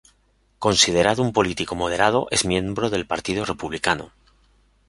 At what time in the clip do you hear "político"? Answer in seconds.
1.37-1.73